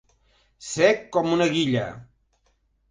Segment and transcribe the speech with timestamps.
[0.69, 1.87] Sec com una guilla.